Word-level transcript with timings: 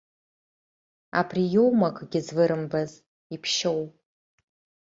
Абри 1.19 1.43
иоума 1.53 1.87
акгьы 1.91 2.21
звырымбаз, 2.25 2.91
иԥшьоу? 3.35 3.81